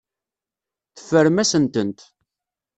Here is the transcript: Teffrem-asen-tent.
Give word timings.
Teffrem-asen-tent. 0.95 1.99